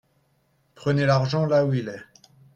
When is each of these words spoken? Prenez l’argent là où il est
Prenez 0.73 1.05
l’argent 1.05 1.45
là 1.45 1.63
où 1.63 1.75
il 1.75 1.87
est 1.89 2.03